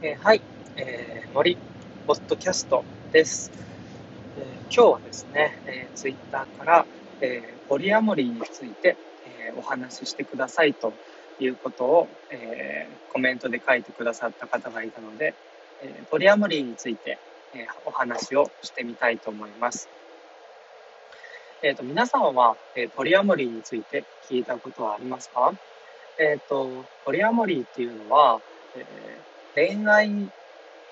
[0.00, 0.40] えー、はい、
[0.76, 1.58] えー、森
[2.06, 3.50] ポッドキャストです。
[4.38, 6.86] えー、今日はですね、えー、ツイッターから、
[7.20, 8.96] えー、ポリアモリーについて、
[9.40, 10.92] えー、お話ししてくださいと
[11.40, 15.34] いうことを、えー、コメントで書いてくださった方がいたので、
[15.82, 17.18] えー、ポリアモリーについて、
[17.52, 19.88] えー、お話をしてみたいと思います。
[21.62, 25.52] えっ、ー、と、皆さんは、えー、ポリアモリーについて聞いたことはありますか？
[26.20, 28.40] えっ、ー、と、ポリアモリーっていうのは、
[28.76, 30.08] えー恋愛、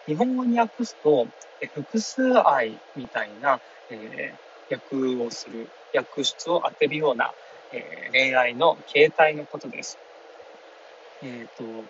[0.07, 1.29] 日本語に訳すと、
[1.61, 7.33] え複数愛みたいな、えー、訳をする、訳出を当てるような、
[7.73, 9.99] えー、恋愛の形態のことです。
[11.23, 11.85] えっ、ー、と、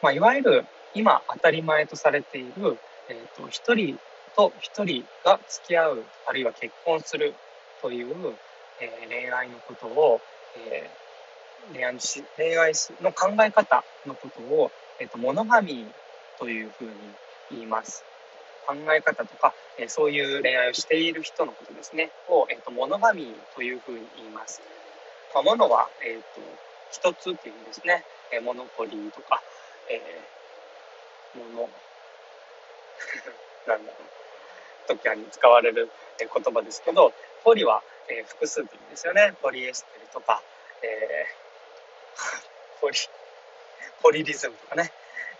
[0.00, 2.78] まあ、いわゆる今当たり前とされている、
[3.10, 3.98] えっ、と、一人
[4.34, 7.34] と一人が付き合う、あるいは結婚する
[7.82, 8.34] という、
[8.80, 10.22] え恋愛のことを、
[10.56, 10.88] え
[11.74, 11.98] 恋愛
[12.38, 12.72] 恋愛
[13.02, 14.70] の考え方のことを
[15.00, 15.86] えっと、モノガミ
[16.38, 16.92] というふうに
[17.50, 18.04] 言います。
[18.66, 24.60] 考え方とか、えそういう恋愛をしている人のことですね、を、えっと、モノガミというふうに言います。
[25.34, 26.40] まあ、モノは、えっと、
[26.90, 28.04] 一つっていう意味ですね。
[28.30, 29.40] えモノポリーとか、
[29.88, 31.68] えー、モノ、
[33.66, 33.98] なんだろ
[34.84, 37.12] う、時に使われる言葉ですけど、
[37.44, 39.34] ポリは、えー、複数って意味ですよね。
[39.40, 40.42] ポリエステルとか、
[40.82, 42.98] えー、 ポリ、
[44.02, 44.92] ポリリズムとかね、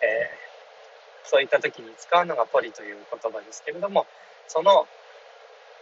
[0.03, 4.07] えー、そういった時に使うのがポリという言葉ですけれども、
[4.49, 4.87] その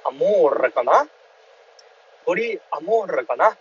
[0.05, 1.07] アモールかな？
[2.25, 3.57] ポリアモールかな？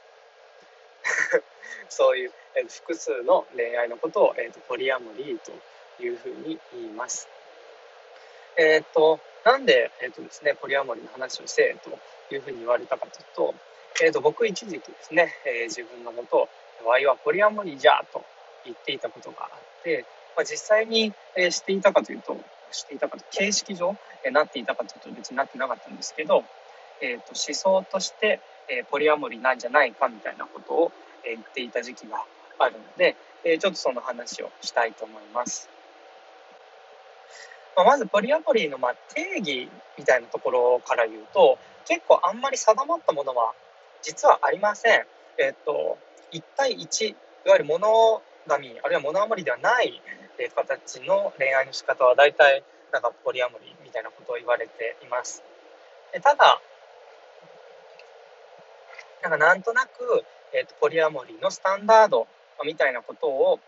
[1.89, 5.51] そういう、えー、複数の恋愛のことを、えーと、ポリアモリーと
[6.03, 7.27] いうふうに言います。
[8.57, 13.55] えっ、ー、と、なんで、えっ、ー、とですね、ポリアモリの話をせえというふうに言われたかというと、
[14.01, 16.49] えっ、ー、と、僕一時期ですね、え自分のことを、
[16.87, 18.23] ワイはポリアモリーじゃと
[18.65, 22.37] 言っていたことがあって、まあ、実際に、えしていたかというと、
[22.71, 26.43] していたかと、形式上、えなっていたかというと別になってなかったんですけど、
[27.01, 30.91] えー、と思想として、えポリアモリなんじゃないかみたいなことを、
[31.23, 32.23] え言っていた時期が
[32.59, 35.69] あるので、えちょっとその話をしたいと思います。
[37.75, 43.53] まあ、まずポリアモリーのま定義みたいなところから言うと結構あんまり定まったものは
[44.01, 45.05] 実はありません。
[45.37, 45.97] えっ、ー、と
[46.31, 47.15] 1対1い
[47.45, 50.01] わゆる物神あるいはモノアモリではない
[50.55, 55.43] 形の恋愛の仕方は大体なんかポリアモリみたいなことを言われています。
[56.21, 56.61] ただ
[59.23, 59.89] なんかなんとなく、
[60.53, 62.27] えーと、ポリアモリのスタンダード
[62.63, 63.59] みたいなことを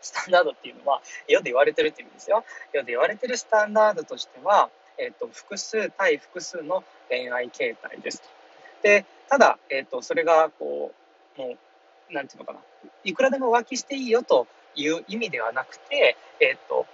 [0.00, 2.44] スタンダードっていうのは世で言われてるって意味ですよ。
[2.72, 8.28] 世で言われてるスタンダードとしては、えーと、複数対複数の恋愛形態ですと。
[8.82, 10.92] でただ、えーとそれがこ
[11.38, 11.58] うもう
[12.12, 12.58] なんていうのかな、
[13.04, 16.86] いくらでも浮気していいよという意味ではなくて、えっ、と、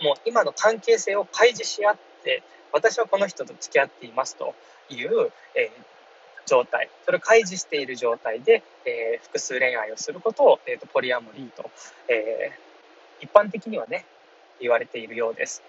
[0.00, 4.54] もう今の関係性を開示し合って、私はこの人と付き合っていますと
[4.88, 5.82] いう、えー、
[6.46, 11.70] 状態、それを開示している状態で、えー、複数恋愛をすることを、えーと、ポリアモリーと、
[12.08, 14.04] えー、一般的にはね、
[14.60, 15.62] 言われているようです。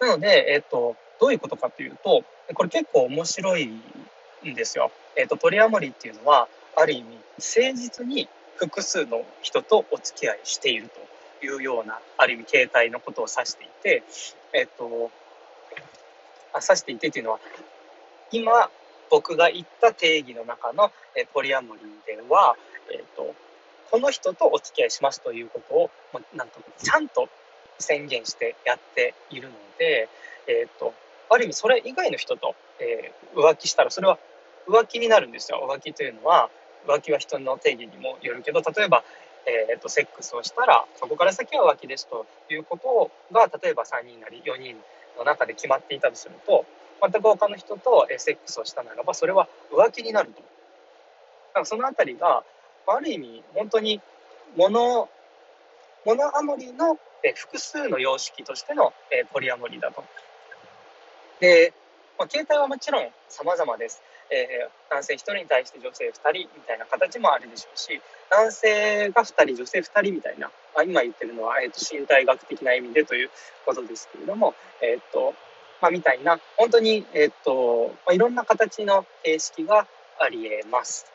[0.00, 3.66] なので、えっ、と、どういうことかというと、これ結構面白い
[4.44, 4.90] んですよ。
[5.16, 10.88] えっ、と、ポリアモリーっていうのは、ある意味誠実に複数の人とお付き合いしている
[11.40, 14.02] というようなある意味形態のことを指していて、
[14.52, 15.10] えっと、
[16.52, 17.40] あ指していてというのは
[18.30, 18.70] 今
[19.10, 22.56] 僕が言った定義の中のえポリアモリーでは、
[22.92, 23.34] えっと、
[23.90, 25.90] この人とお付き合いしますということを
[26.34, 27.28] なんとちゃんと
[27.78, 30.08] 宣言してやっているので、
[30.48, 30.94] えっと、
[31.30, 34.18] ある意味それ以外の人と、えー、浮気したらそれは
[34.66, 35.68] 浮気になるんですよ。
[35.70, 36.50] 浮気というのは
[36.86, 39.04] 浮気は人の定義にもよるけど例えば、
[39.46, 44.76] えーと、セックスをしたらそこから先は浮気ですということが例えば3人なり4人
[45.18, 46.64] の中で決まっていたとすると
[47.02, 50.40] 全く他の人とセックスをしたならばそれは浮気になると。
[50.40, 50.42] だ
[51.54, 52.42] からそのあたりが
[52.86, 54.00] ある意味本当に
[54.56, 55.08] 物
[56.04, 56.98] 物アモリの
[57.34, 58.92] 複数の様式としての
[59.32, 60.04] ポリアモリだと。
[61.40, 61.72] で、
[62.18, 64.02] まあ、形態はもちろん様々です。
[64.30, 68.00] えー、男性1人に対して女性2人みたいな形もあるでしょうし
[68.30, 73.30] 男性が2人女性2人みたいな、まあ、今言ってるのは、えーと、身体学的な意味でという
[73.66, 75.34] ことですけれども、えーと
[75.80, 79.86] まあ、みたいな本当に、えーとまあ、いろんな形の形式が
[80.20, 81.06] ありえます。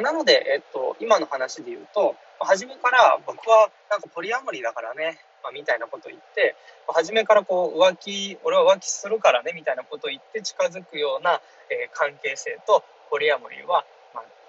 [0.00, 6.56] なので、えっと、今の話で言うと、初めから僕はなんかポリアモリーだからね、まあ、みたいなことを言って、
[6.88, 11.40] 初めからこう浮気、俺は浮気するからねみたいなことを言って近づくような、
[11.70, 13.84] えー、関係性とポリアモリーは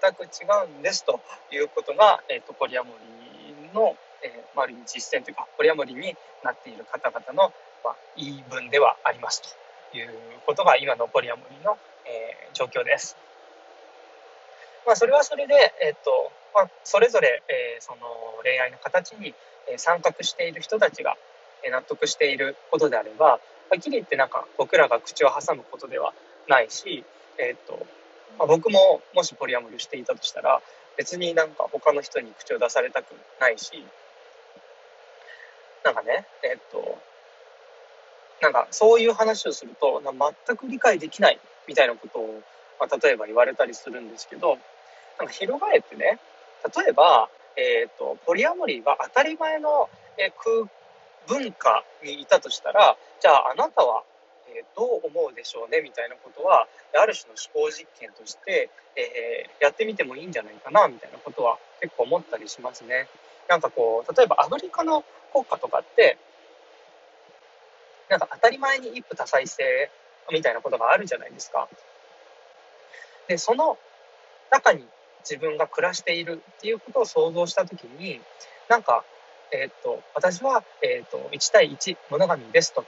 [0.02, 0.44] 全く違
[0.76, 1.20] うんですと
[1.52, 7.52] いうことが、えーと、ポリアモリーの、えー、あ実践というかポリアモリーになっている方々の、
[7.84, 9.42] まあ、言い分ではあります
[9.92, 10.10] という
[10.46, 13.16] ことが今のポリアモリーの、えー、状況です。
[14.86, 18.06] まあ、それはそれで、えーとまあ、それぞれ、えー、その
[18.42, 19.34] 恋愛の形に
[19.76, 21.16] 参画している人たちが
[21.70, 23.38] 納得していることであればは
[23.76, 26.12] っきり言ってなんか僕らが口を挟むことでは
[26.48, 27.04] ないし、
[27.38, 27.86] えーと
[28.38, 30.60] まあ、僕ももしポリアモリしていたとしたら
[30.96, 33.84] 別になんか他の人に口を出されたくないし
[35.84, 36.98] なんかねえっ、ー、と
[38.42, 40.02] なんかそういう話をすると
[40.46, 42.42] 全く理解できないみたいなことを、
[42.78, 44.58] まあ、例えば言われたりするんですけど
[45.18, 46.18] なんか翻ってね
[46.64, 50.68] 例えば、えーと、ポリアモリーは当たり前の、えー、
[51.28, 54.02] 文化にいたとしたらじゃああなたは
[54.56, 63.08] えどう思うでしょうねみたいなことはある種の思考実験として、えー、やってみてもいいんじゃないかなみたいなことは結構思ったりしますね。
[63.48, 66.16] なんかこう例えばアフリカの国家とかって
[68.08, 69.90] なんか当たり前に一夫多妻制
[70.32, 71.68] みたいなことがあるじゃないですか。
[73.28, 73.78] でその
[74.50, 74.86] 中に
[75.28, 78.20] 自分が暮らしているっていうことを想像した時に
[78.68, 79.04] なんか、
[79.52, 82.84] えー、っと私は、えー、っと1対1モノガミですと。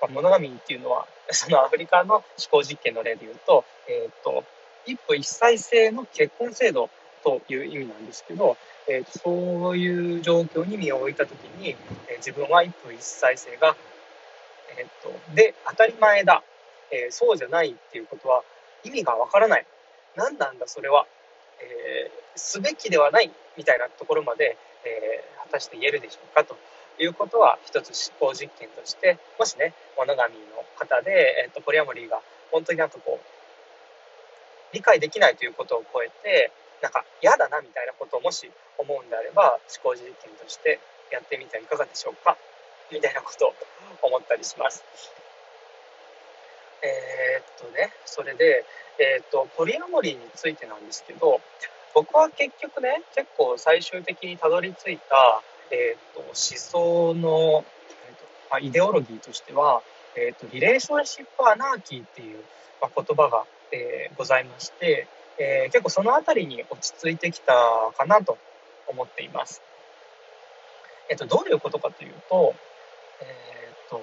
[0.00, 4.44] まあ、モノガミっていうのは、 そのアフリカの思考実験の例で言うと、え、ー、と、
[4.86, 6.90] 一夫一妻制の結婚制度
[7.22, 8.56] という意味なんですけど、
[8.86, 11.76] えー、そういう状況に身を置いた時に、
[12.08, 13.76] えー、自分は一夫一妻制が、
[14.76, 16.42] えーと、で当たり前だ、
[16.90, 18.42] えー、そうじゃないっていうことは
[18.82, 19.66] 意味がわからない。
[20.16, 21.06] 何なんだそれは、
[21.60, 26.56] えー、すべきではないみたいなところまで、え果たして言えるでしょうかと
[26.98, 32.20] いうことは一つ思考実験としてもしねモノガミの方で、えーと、ポリアモリーが
[32.52, 36.52] 本当になんかこう理解できないということを超えて
[36.82, 40.80] なんか嫌だなみたいなことをもし思うんであれば思考実験として
[41.10, 42.36] やってみてはいかがでしょうか
[42.92, 43.54] みたいなことを
[44.02, 44.84] 思ったりします。
[46.84, 48.64] えー、っとねそれで、
[48.98, 51.40] えー、っとポリアモリーについてなんですけど
[51.94, 57.64] 僕は結局ね結構最終的にたどり着いたえーと、思想の、
[58.06, 59.82] えーとまあ、イデオロギーとしては、
[60.16, 62.38] えーと、リレーションシップアナーキーっていう、
[62.80, 65.08] まあ、言葉が、え、ございまして、
[65.38, 67.54] え、結構その辺りに落ち着いてきた
[67.96, 68.38] かなと
[68.86, 69.62] 思っています。
[71.10, 72.54] えっ、と、どういうことかというと、
[73.20, 73.24] え
[73.72, 74.00] っ、と、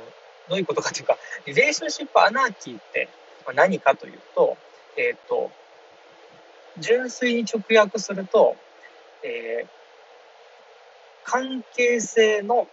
[0.49, 3.09] どういうことかというか、リレーションシップアナーキーって
[3.53, 4.57] 何かというと、
[4.97, 5.51] えっ、と、
[6.77, 8.55] 純粋に直訳すると、
[9.23, 9.67] えー、
[11.23, 12.67] 関係性の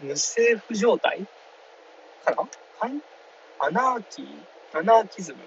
[0.00, 1.26] 無政府状態
[2.24, 2.48] かな？
[3.58, 5.38] アナーキー、アナーキズム？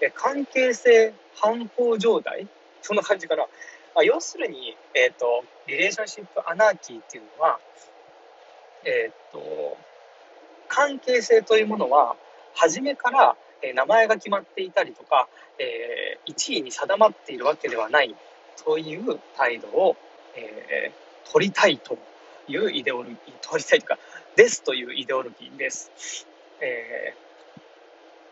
[0.00, 2.48] え関係性反抗状態？
[2.80, 3.46] そんな感じかな。
[3.94, 7.60] まあ、要するに、えっ、ー、と、リレーションシップアナーキーっていうのは、
[8.84, 9.76] えっ、ー、と、
[10.72, 12.16] 関係性というものは、
[12.54, 15.28] 初めから、え名前が決まっていたりとか、
[15.58, 18.16] えー、1位に定まっているわけではない
[18.64, 19.96] という態度を、
[20.34, 21.98] えー、取りたいと
[22.48, 23.98] いうイデオロギー、取りたいというか、
[24.34, 26.26] ですというイデオロギーです。
[26.60, 27.14] え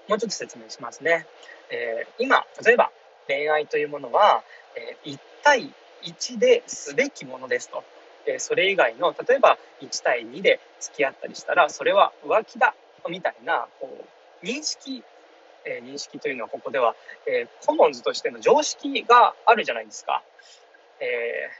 [0.07, 1.27] ー、もうちょっと説明しますね。
[1.71, 2.91] えー、今、例えば
[3.27, 4.43] 恋愛というものは、
[4.75, 7.85] えー、1対1ですべきものですと。
[8.27, 12.75] えそれ以外の、例えば1対2で付き合ったりしたら、それは浮気だ
[13.09, 14.05] みたいな、こ
[14.43, 15.03] う、認識、
[15.65, 16.95] え認識というのはここでは、
[17.27, 20.23] えコモンズとしての常識があるじゃないですか。
[21.01, 21.51] え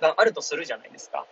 [0.00, 1.26] があるとするじゃないですか。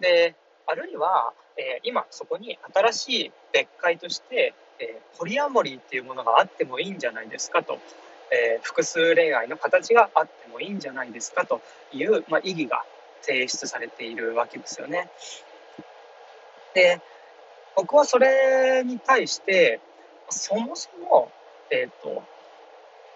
[0.00, 0.34] で、
[0.66, 7.78] あるいは、え、今そこに新しい別解として、え、ポリアモリーっていうものがあってもいいんじゃないですかと、
[8.30, 11.60] えー、複数恋愛の形があってもいいんじゃないですかと
[11.92, 12.84] いう、まあ、意義が
[13.22, 15.08] 提出されているわけですよね。
[16.74, 17.00] で、
[17.76, 19.80] 僕はそれに対して、
[20.28, 21.30] そもそも、
[21.70, 22.22] えっ、と、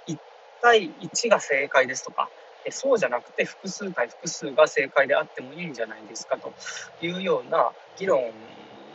[0.07, 0.19] 1
[0.63, 2.31] 対1が正解ですとか、
[2.71, 6.53] そうじゃなくて複数対複数が正解であってもいいんじゃないですかと
[7.01, 8.23] いうような議論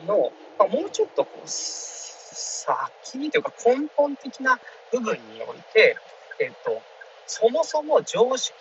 [0.06, 4.60] の、まあ、もうちょっとこう先にというか根本的な
[4.92, 5.96] 部分において、
[6.40, 6.82] えっと、
[7.28, 8.54] そもそも常識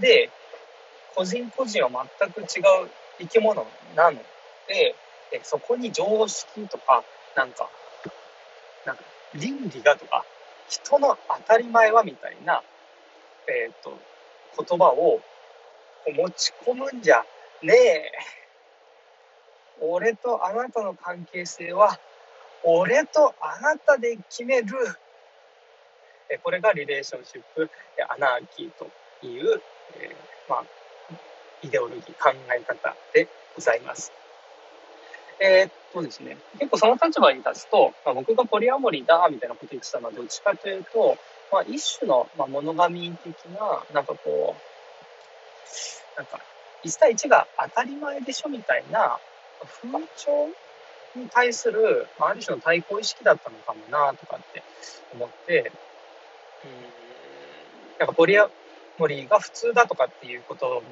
[0.00, 0.30] で
[1.18, 2.44] 個人個人は全く違う
[3.18, 4.18] 生き物なの
[4.68, 4.94] で、
[5.32, 7.02] えそこに常識とか
[7.34, 7.68] なんか
[8.86, 9.02] なんか
[9.34, 10.24] 倫理がとか
[10.68, 12.62] 人の当たり前はみたいな、
[13.48, 13.98] えーと
[14.64, 15.20] 言葉を
[16.06, 17.24] 持ち込むんじゃ
[17.62, 18.12] ねえ。
[19.80, 21.98] 俺とあなたの関係性は、
[22.64, 24.68] 俺とあなたで決める。
[26.42, 27.70] これがリレーションシップ
[28.08, 28.86] アナーキーと
[29.26, 29.62] いう、
[29.96, 30.64] えー、まあ、
[31.62, 34.12] イデオロギー、考え方でございます。
[35.40, 41.16] えー、っとですね、結構その立場に立つと、まあ、僕がポリアモリだみたいなこと言ってたのはどっちかというと、
[41.52, 46.40] まあ、一種の、まあ、モノガミ的な、なんかこう、なんか、
[46.84, 49.18] 1対1が当たり前でしょみたいな
[49.82, 50.48] 風潮
[51.14, 54.62] に対する、まあ、ある種の対抗意識だったのかもなとかって
[55.14, 55.72] 思って、
[56.64, 56.70] うん、
[57.98, 58.50] なんかポリア
[58.98, 60.82] モリーが普通だとかっていうことも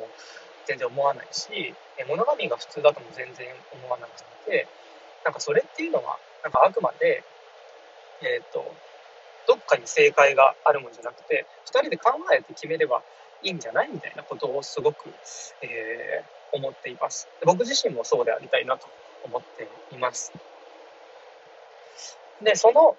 [0.66, 1.74] 全然思わないし、
[2.08, 4.66] モノガミが普通だとも全然思わなくて、
[5.24, 7.24] なんかそれっていうのは、なんかあくまで、
[8.22, 8.64] えっ、ー、と、
[9.46, 13.02] どっかに正解があるもんじゃなくて、2人で考えて決めれば
[13.42, 15.10] いいんじゃないみたいなことをすごく、
[15.62, 17.28] えー、思っています。
[17.44, 18.86] 僕自身もそうでありたいなと
[19.24, 20.32] 思っています。
[22.42, 22.96] で、その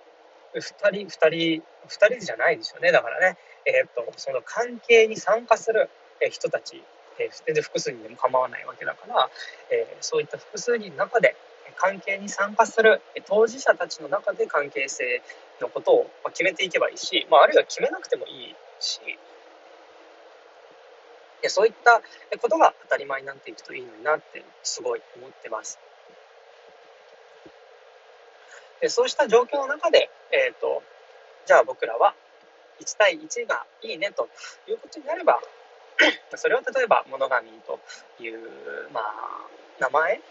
[0.55, 0.59] 2
[0.91, 2.91] 人、2人、2人じゃないですよね。
[2.91, 3.37] だからね、
[3.67, 5.89] え、ー、と、その関係に参加する
[6.31, 6.81] 人たち、
[7.19, 9.29] えー、全然複数人でも構わないわけだから、
[9.69, 11.35] えー、そういった複数人の中で
[11.75, 15.21] 関係に参加する当事者たちの中で関係性
[15.61, 18.99] のことを決めていけばいいし、まあ、あるいは決めなくてもいいし、
[21.49, 22.01] そういった
[22.39, 25.79] ことが当たり前になっていくといいのになってすごい思ってます。
[28.81, 30.83] でそうした状況の中で、えーと、
[31.45, 32.13] じゃあ僕らは
[32.79, 34.29] 1対1がいいねと
[34.67, 35.39] いうことになれば
[36.35, 37.79] それは例えばモノガミと
[38.21, 39.47] いう、まあ、
[39.79, 40.21] 名前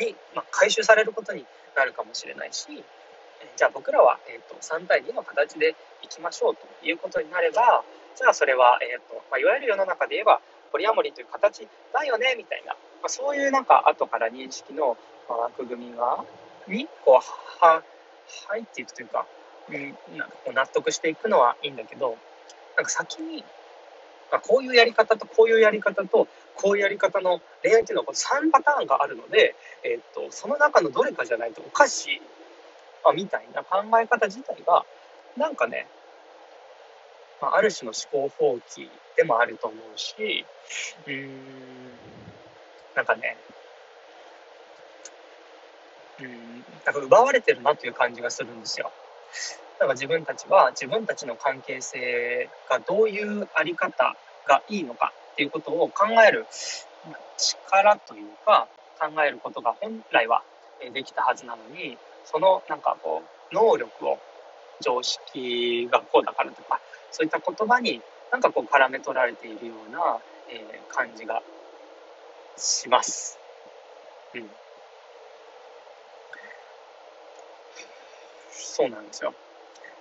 [0.00, 1.44] に、まあ、回収されることに
[1.76, 2.66] なるかもしれないし
[3.56, 7.84] じゃあ僕らは、えーと、3対2の形でいきましょうということになれば
[8.16, 10.40] じゃあそれは、えーとまあ、いわゆる世の中で言えば
[10.72, 14.96] ポリアモリという形だよねみたいな、まあ、そういうなんか後から認識の
[15.28, 16.24] 枠組みが
[16.68, 17.82] にこうは
[18.48, 19.26] 入っていくというか,、
[20.52, 22.16] 納得していくのはいいんだけど
[22.76, 23.44] なんか先に
[24.30, 32.22] まあこういうやり方とこういうやり方とこういうやり方の恋愛っていうのは3パターンがあるので、えーと、その中のどれかじゃないとおかしい、
[33.04, 34.84] あ、みたいな考え方自体が
[35.36, 35.86] なんかね、
[37.40, 40.44] まあ、ある種の思考放棄でもあると思うし
[41.06, 41.90] うーん
[42.94, 43.36] なんかね
[46.20, 48.92] うんなんか奪われてるなという感じがするんですよ。
[49.78, 54.14] だか自分たちは自分たちの関係性がどういうあり方
[54.46, 56.46] がいいのかっていうことを考える
[57.36, 60.42] 力というか考えることが本来は
[60.92, 64.18] できたはずなのにそのなんかこう能力を
[64.80, 70.18] 常識がこうだからとかそういった言葉になんかこう絡め取られているような、
[70.88, 71.40] 感じが
[72.56, 73.40] します。
[74.34, 74.63] うん。
[78.54, 79.34] そうなんですよ。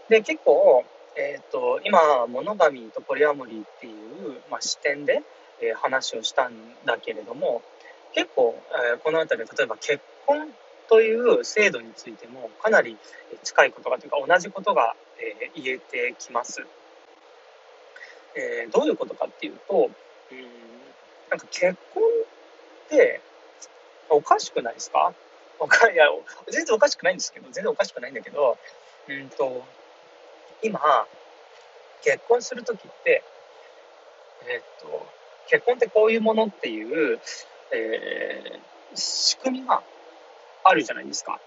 [0.10, 0.84] で、結構、
[1.16, 5.22] えっ、ー、と、今、モノガミとポリアモリーっていう、まあ、視点で、
[5.62, 6.54] えー、話をしたん
[6.86, 7.62] だけれども、
[8.14, 8.56] 結構、
[8.92, 10.54] えー、この辺り例えば結婚
[10.88, 12.98] という制度についてもかなり
[13.44, 16.66] 近いことがというか同じことが、えー、言えてきます。
[18.36, 19.90] え、どういうことかっていうと、
[20.32, 20.40] うん、
[21.30, 22.04] なんか結婚
[22.86, 23.22] って
[24.10, 25.14] おかしくないですか？
[25.64, 26.06] おか いや
[26.50, 28.58] 全然おかしくないんですけど全然おかしくないんだけど、
[29.08, 29.64] うんと
[30.64, 30.80] 今、
[32.04, 33.22] 結婚するときって、
[34.48, 35.06] えっと、
[35.50, 37.20] 結婚ってこういうものっていう、
[37.72, 39.84] えー、仕組みが
[40.64, 41.40] あるじゃないですか。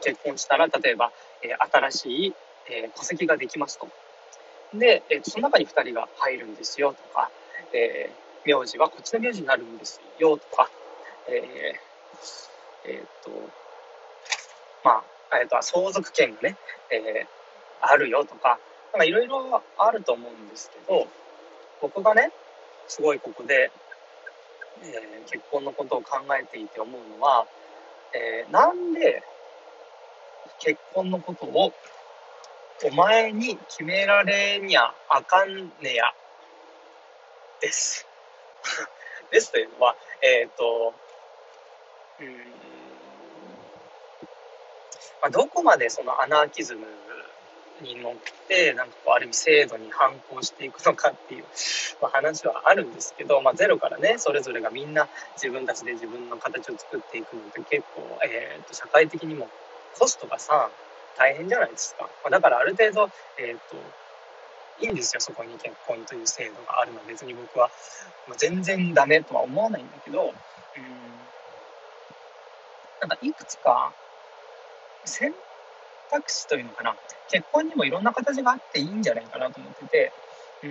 [0.00, 1.10] 結婚したら、例えば、
[1.42, 2.34] えー、新しい、
[2.68, 3.88] え、戸籍ができますと。
[4.72, 7.30] で、えー、その中に2人が入るんですよとか、
[7.72, 10.70] えー、名字はこっちの名字になるんですよとか、
[11.28, 12.26] えー、
[12.86, 13.30] えー、と、
[14.84, 16.56] まあ、えー、と、相続権がね、
[16.90, 17.26] えー、
[17.80, 18.58] あるよとか、
[18.92, 21.06] なんかいろいろあると思うんですけど、
[21.80, 22.30] 僕がね、
[22.88, 23.70] すごいここで、
[24.82, 27.46] えー、結婚のことを考えていて思うのは、
[28.14, 29.22] えー、なんで
[30.60, 31.72] 結婚のことを
[32.84, 36.04] お前に決められにゃあかんねや、
[37.60, 38.06] です。
[39.32, 40.94] ですというのは、えっ、ー、と、
[42.20, 42.75] うん、
[45.26, 46.86] まあ、どこまでそのアナーキズム
[47.82, 48.12] に乗っ
[48.46, 51.44] て、なんかこう、ある意味制度に反抗していくのかっていう、
[52.00, 59.48] まあ、話はあるんですけど、まあ、ゼロからね、それぞれがみんな自分たちで自分の形を作っていくのって結構、えー、と社会的にも
[59.98, 60.70] コストがさ、
[61.18, 62.04] 大変じゃないですか。
[62.22, 63.76] まあ、だからある程度、えっ、と、
[64.78, 67.68] いいんですよ、そこに結婚という制度があるのは別に僕は、
[68.28, 70.32] まあ、全然ダメとは思わないんだけど、うん、
[73.00, 73.92] なんかいくつか
[75.08, 75.34] 選
[76.10, 76.96] 択肢というのかな、
[77.30, 80.12] 結婚にもいろんな形があっていいんじゃないかなと思ってて、
[80.64, 80.70] うん、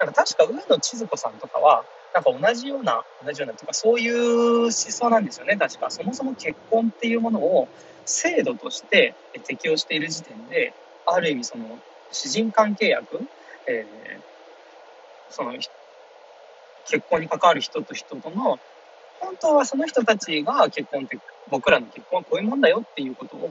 [0.00, 1.84] なんか確か上野千鶴子さんとかは、
[2.14, 5.90] なんか同じような、同じようなというか、そういう思想なんですよね、確か。
[5.90, 7.68] そもそも結婚っていうものを
[8.04, 10.72] 制度として適用している時点で、
[11.06, 11.78] ある意味その、
[12.10, 13.20] 私人間契約、
[13.66, 15.72] えー、その、結
[17.08, 18.58] 婚に関わる人と人との、
[19.20, 21.18] 本当はその人たちが結婚って、
[21.50, 23.50] 僕らの結婚はこういうもんだよっていうことを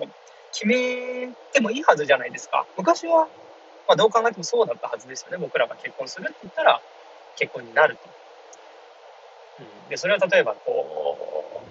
[0.51, 2.65] 決めてもいいはずじゃないですか。
[2.77, 3.27] 昔は
[3.87, 5.37] まあ、どう考えてもそうだったはずですよね。
[5.37, 6.81] 僕らが結婚するって言ったら、
[7.37, 8.01] 結婚になると。
[9.59, 11.63] うん、で、それは例えば、こ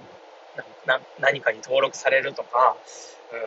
[0.54, 2.76] う、なな何かに登録されるとか、
[3.32, 3.40] うん、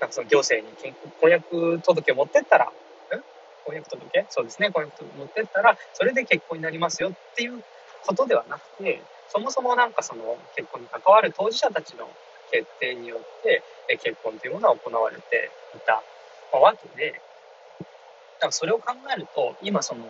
[0.00, 2.70] なんかその行政に婚約届を持ってったら、
[3.64, 4.26] 婚約届？
[4.28, 7.64] そうですね、婚約届持ってったら、それで結婚になりますよっていう
[8.06, 10.22] ことではなくて、そもそもなんかその
[10.56, 12.08] 結婚に関わる当事者たちの
[12.50, 13.62] 決定によって、
[13.98, 16.02] 結婚というものは行われていた
[16.56, 17.16] わけで、だ
[18.40, 20.02] からそれを考えると、今その、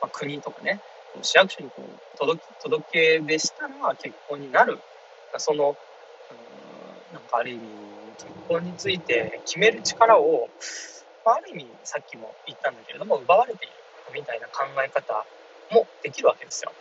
[0.00, 0.80] ま、国とかね、
[1.22, 4.78] 市役所にこう届届け出したら結婚になる。
[5.38, 7.60] その、うん、なんかある意味、
[8.16, 10.48] 結婚について決める力を、
[11.24, 13.74] まあ、ある意味さっきも言ったんだけれども、奪われている
[14.12, 15.24] みたいな考え方
[15.70, 16.72] もできるわけですよ。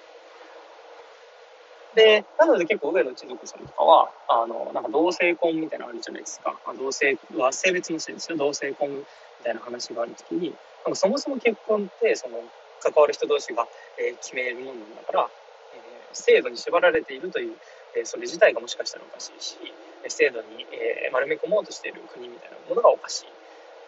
[1.95, 6.55] で、なので結構上野千鶴子さんとかは、あの、なんか同性婚みたいなのあるじゃないですか。
[6.77, 8.37] 同性は性別のせいですよ。
[8.37, 9.05] 同性婚み
[9.43, 10.55] たいな話があるときに、
[10.85, 12.43] なんかそもそも結婚って、その、
[12.81, 13.67] 関わる人同士が、
[13.99, 15.29] えー、決めるものだから、
[15.75, 17.53] えー、制度に縛られているという、
[17.95, 19.57] えー、それ自体がもしかしたらおかしいし、
[20.07, 23.25] 制度に、えー、丸め込もうとしている国みたいなものがおかしい。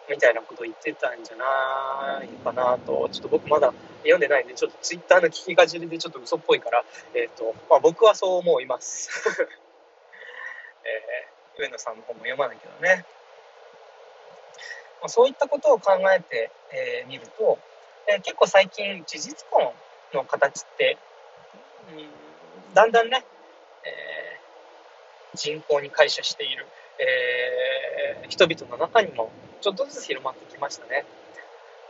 [0.08, 6.84] みたいなことを言ってたんじゃないかなと、ちょっと僕まだ読んでないんで、ちょっとツイッターの聞きかじりでちょっと嘘っぽいから、
[7.14, 9.10] えっ、ー、と、まあ僕はそう思います。
[10.84, 13.06] えー、上野さんの本も読まないけどね。
[15.00, 16.50] まあ、そういったことを考えて
[17.06, 17.58] み、えー、ると、
[18.06, 19.72] えー、結構最近、事実婚
[20.14, 20.98] の形って、
[21.90, 21.92] う
[22.70, 23.24] ん、だんだんね、
[23.84, 26.66] えー、人口に解釈している、
[26.98, 29.30] えー、人々の中にも
[29.64, 31.06] ちょっとずつ広まってきましたね。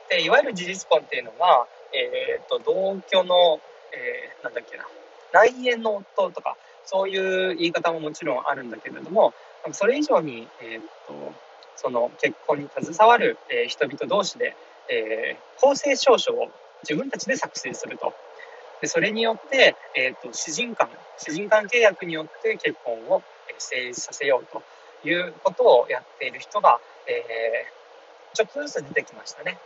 [0.09, 3.61] でいわゆる事実婚っていうのは、えーと、同居の、
[3.93, 4.87] えー、なんだっけな
[5.33, 9.35] 内縁の夫とかそういう言い方ももちろんあるんだけれども
[9.73, 11.35] それ以上に、えーと、
[11.75, 14.55] その結婚に携わる、えー、人々同士で、
[14.89, 16.51] えー、公正証書を
[16.85, 18.15] 自分たちで作成すると。
[18.83, 23.23] でそれによって、えーと、と主人間主人間契約によって結婚を
[23.59, 24.63] 成立させようと
[25.09, 29.59] いうことをやっている人が、えー、ちょっとずつ出てきましたね。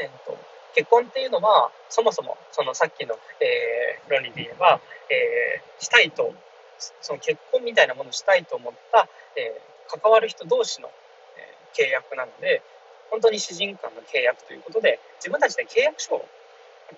[0.00, 0.38] えーと、
[0.74, 6.32] 結婚っていうのはそもそもそのさっきの、えー、論理で言えば、えー、したいと
[7.00, 10.88] その結婚みたいなものをしたいと思った、えー、関わる人同士の、
[11.36, 12.62] えー、契約なので
[13.10, 16.24] 本当に私人間の契約ということで自分たちで契約書を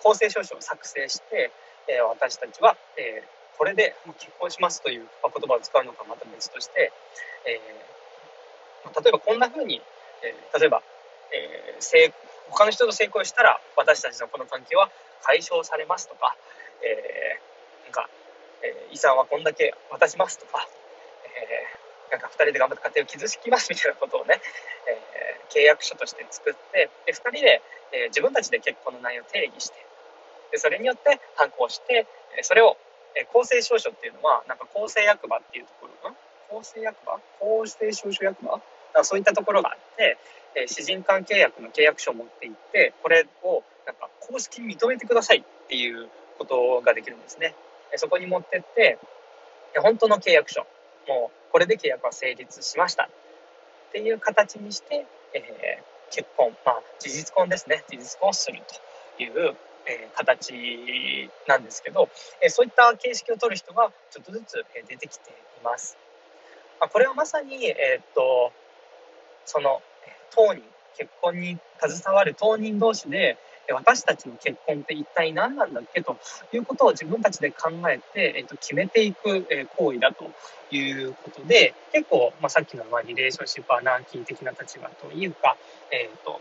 [0.02, 1.50] 公正証書を作成して、
[1.88, 6.92] えー、私たちは、えー、これでもう結婚しますという言葉を使うのかまた別として、
[7.46, 7.60] え
[8.90, 9.80] 例えばこんな風に、
[10.22, 10.82] えー、例えば、
[11.32, 12.12] えー、
[12.50, 14.90] 他の人と成功したら私たちのこの関係は
[15.22, 16.36] 解消されますとか、
[16.82, 18.08] えー、なんか、
[18.62, 20.66] えー、遺産はこんだけ渡しますとか、
[22.10, 24.40] えー、なんか2人で頑張って家庭を築きますみたいなことをね、
[24.90, 27.62] えー、契約書として作ってで2人で、
[27.92, 29.78] えー、自分たちで結婚の内容を定義して
[30.50, 32.06] でそれによって反抗して
[32.42, 32.76] それを、
[33.16, 36.16] え、公正証書っていうのはなんか公正役場っていうところの
[36.48, 37.20] 公正役場？
[37.40, 38.60] 公正証書役場？
[39.04, 40.18] そういったところがあって、
[40.54, 47.54] え、私人間契約の契約書を持っていって、これをなんか公式に認めてくださいっていうことができるんですね。
[47.96, 48.98] そこに持ってって、
[49.76, 50.66] 本当の契約書、
[51.08, 53.04] もうこれで契約は成立しました。
[53.04, 53.08] っ
[53.92, 58.60] ていう形にして、えー、結婚、まあ事実婚ですね、事実婚をする
[59.16, 62.08] という、えー、形なんですけど、
[62.42, 65.32] えー、そういった形式を取る人がちょっとずつえ出てきてい
[65.64, 65.96] ます。
[66.80, 68.52] まあ、これはまさに、えー、っと
[69.46, 69.82] その
[70.34, 70.62] 当人
[70.96, 73.38] 結婚に携わる当人同士で
[73.70, 76.16] 私たちの結婚って一体何なんだっけと
[76.52, 80.30] いうことを自分たちで考えて、えっと、決めていく、え行為だと
[80.74, 85.56] いうことで結構、まあ、さっきの、まあ、リレーションシップアナーキー的な立場というか、
[85.90, 86.40] えっと、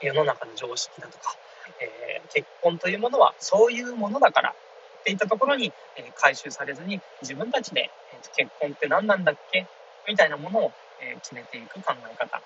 [0.00, 1.36] 世の中の常識だとか、
[1.80, 9.66] えー、結婚というものはそういうものだからっていったところに、えー、回収されずに自分たちで、えー結婚って何なんだっけ
[10.06, 12.42] みたいなものをえ決めていく考え方、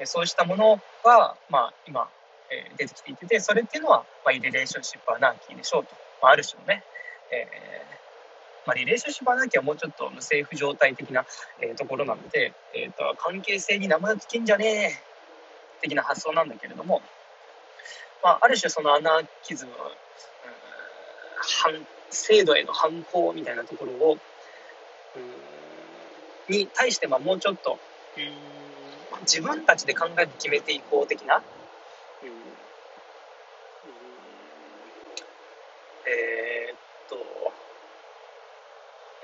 [0.00, 2.08] えそうしたものが、まあ、今、
[2.50, 5.90] え出てきていてそれっていうのは、まあ、リレーションシップアナーキーでしょうと、
[6.22, 6.84] まあ、ある種のね、
[7.32, 7.46] え
[8.66, 11.24] まあ、リレーションシップアナーキーはもうちょっと無政府状態的な、
[11.60, 15.15] えー、ところなので、えーと、関係性に名前を付けんじゃねえ。
[15.80, 17.02] 的な発想なんだけれども、
[18.22, 19.72] まあ、ある種そのアナーキズム、
[22.10, 24.18] 制度への反抗みたいなところを
[26.48, 27.78] に対してまあもうちょっと
[29.22, 31.42] 自分たちで考えて決めていこう的な、
[36.06, 37.16] えー、っと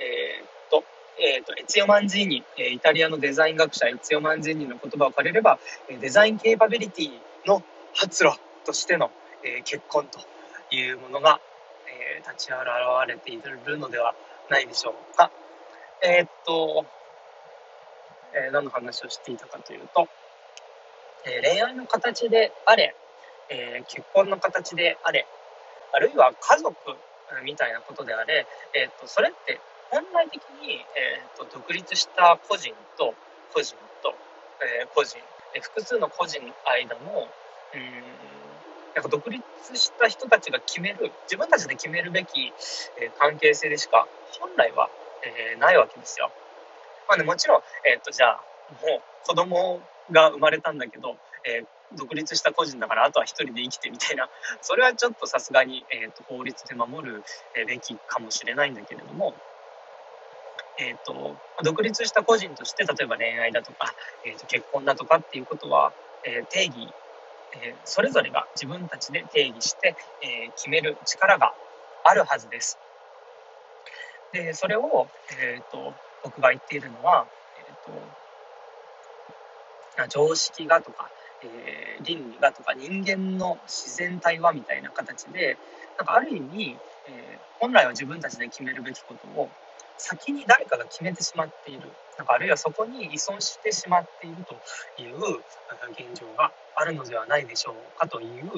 [0.01, 0.85] えー、っと
[1.25, 5.61] えーと、エツヨ・マンジーニ、イタリアのデザイン学者エツヨ・マンジーニの言葉を借りれば
[6.01, 7.11] デザインケーパビリティ
[7.47, 7.63] の
[7.95, 8.33] 発露
[8.67, 9.13] としての、
[9.45, 10.19] えー、結婚と
[10.75, 11.41] いうものが、
[11.87, 12.59] えー、立ち現
[13.07, 14.17] れているのでは
[14.51, 15.31] ないでしょうか。
[16.03, 16.87] えー、っと、
[18.35, 20.09] えー、何の話をしていたかというと、
[21.25, 22.97] えー、恋愛の形であれ、
[23.49, 25.25] えー、結婚の形であれ、
[25.93, 26.75] あるいは家族
[27.45, 29.61] みたいなことであれ、えー、とそれって
[29.93, 33.15] 本来的に、えー、と独立した個人と
[33.53, 34.17] 個人と、
[34.65, 35.19] えー、個人、
[35.55, 37.29] え複数の個人の間の
[37.75, 37.83] うん
[38.95, 39.45] なんか独立
[39.77, 42.53] した人たちが決める自分たちで決めるべき、
[43.01, 44.07] え関係性でしか
[44.41, 44.91] 本来は、
[45.25, 46.31] えないわけですよ。
[47.09, 48.41] まあね、もちろん、えっ、とじゃあ
[48.83, 54.29] もう子供が生まれたんだけど、えー、独立した個人だからあとは一人で生きてみたいな
[54.61, 57.23] それはちょっとさすがに、えーと、法律で守る
[57.67, 59.35] べきかもしれないんだけれども、
[60.79, 65.93] えーと、独立した個人として例えば恋愛だとか、えーと、結婚だとかっていうことは、
[66.25, 66.89] えー、定義、
[67.63, 71.53] えー、それぞれが自分たちで定義して、えー、決める力が
[72.05, 72.79] あるはずです。
[74.33, 75.09] でそれを、
[75.39, 75.93] えー、と
[76.25, 77.27] 僕が言っているのは、
[79.99, 81.11] えー、と常識がとか、
[81.43, 85.59] えー、倫理がとか人間の自然対話みたいな形で
[85.99, 89.51] なんかある意味、えー、本来は自分たちで決めるべきことを
[89.99, 91.83] 先に誰かが決めてしまっている
[92.19, 94.55] なんかあるいはそこに依存してしまっていると
[95.03, 95.17] いう
[95.91, 98.51] 現状があるのではないでしょうかという、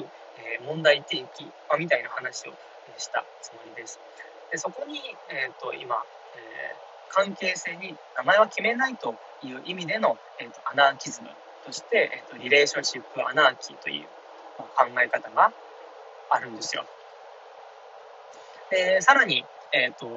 [0.59, 2.53] え、問題提起、ま、みたいな話を
[2.97, 3.99] したつもりです。
[4.51, 5.95] でそこに、えーと、今、
[6.35, 11.29] えー、関係性に名前は決めないという意味での、えーと、アナーキズム
[11.65, 14.05] として、えーと、リレーションシップアナーキーという、
[14.59, 15.51] まあ、考え方が
[16.29, 16.85] あるんですよ。
[18.69, 19.45] でさらに、
[19.75, 20.07] えーと、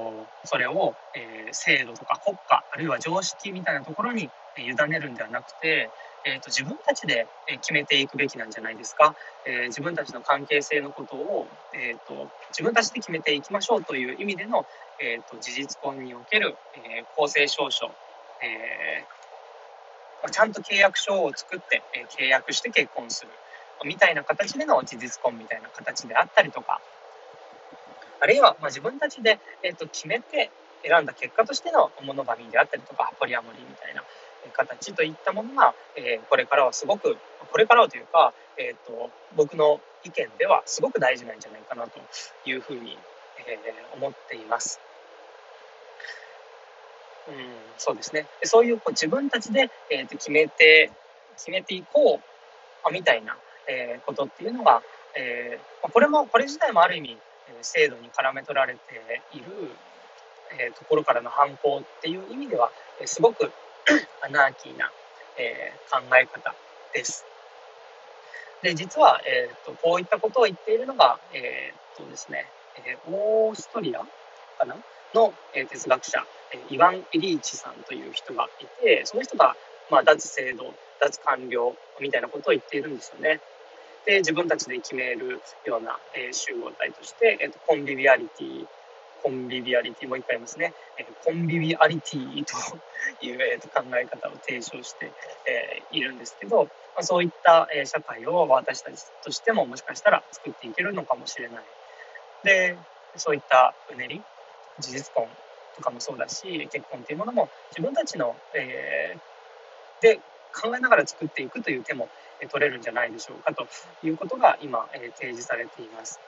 [0.45, 5.91] それを、えー、制度とか国家あるいは常識みたいなところに委ねるんではなくて、
[6.25, 7.27] えーと、自分たちで
[7.61, 14.65] 決めていくべきなんじゃないですか、えー、自分たちの関係性のことを、えーと、自分たちで決めていきましょうという意味での、
[15.01, 17.91] えーと、事実婚における、えー、公正証書、
[18.41, 23.31] えー、ちゃんと契約書を作って、えー、契約して結婚する
[23.85, 26.81] みたいな形での事実婚みたいな形であったりとか
[28.21, 30.51] あるいは、まあ、自分たちで、えー、と決めて
[30.85, 34.03] 選んだ結果としてのモノガミであったりとかポリアモリーみたいな
[34.53, 37.17] 形といったものが、え、これからはすごく
[37.51, 42.01] これからはというか、えーと、僕の意見ではすごく大事なんじゃないかなと
[42.45, 42.97] いうふうに、
[43.47, 43.59] え、
[43.95, 44.81] 思っています。
[47.29, 47.35] うん、
[47.77, 48.27] そうですね。
[48.45, 50.91] そういうこう自分たちで、えー、と決めて
[51.37, 52.21] 決めていこ
[52.87, 53.37] うみたいな、
[53.69, 54.83] えー、ことっていうのが、
[55.15, 57.19] えー、これもこれ自体もある意味
[57.63, 58.81] 制度に絡め取られて
[59.33, 59.47] いる、
[60.59, 62.71] え、ところからの反抗っていう意味では
[63.05, 63.53] すごく
[64.23, 64.91] アナーキーな、
[65.37, 66.55] えー、考え方
[66.95, 67.25] です。
[68.63, 72.47] で、実は、えーと、こういったことを言っているのが、えーとですね、
[72.87, 74.01] えー、オーストリア
[74.59, 74.77] かな？
[75.15, 79.57] の、えー、哲学者、えー、イワン・エリーチさんという人がいて、その人が、
[79.91, 83.41] まあ、脱制度、脱官僚みたいなことを言っているんですよね。
[84.07, 88.67] で、自分たちで決めるような、えー、集合体として、えーとコンビビアリティ
[89.23, 95.13] コンビビアリティもう一回言いますね、えコンビビアリティという、えー、と考え方を提唱して、
[95.47, 101.65] えー、いるんですけど、まあ、そういった、え社会を私たちとしてももしかしたら作っていけるのかもしれない。
[102.45, 102.77] で
[103.17, 104.23] そういったうねり
[104.79, 105.27] 事実婚
[105.77, 110.21] とかもそうだし結婚っていうものも自分たちの、えー、で
[110.55, 112.09] 考えながら作っていくという手も
[112.47, 113.67] 取れるんじゃないでしょうかと
[114.03, 116.21] いうことが今、え提示されています。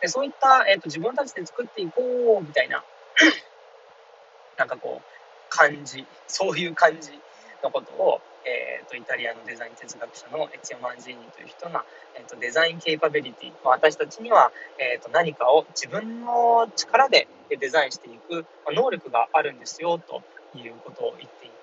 [0.00, 2.84] でそういった、えーと、自分たちで作っていこうみたいな
[4.58, 5.14] なんかこう
[5.48, 7.18] 感じそういう感じ
[7.62, 11.86] のことを、えーと、イタリアのデザイン哲学者のエチオ・マンジーニという人が、
[12.16, 20.22] えーと、デザインケイパビリティ私たちには、えー、と何かを自分の力でデザインしていく能力があるんですよと
[20.54, 21.54] いうことを言っていて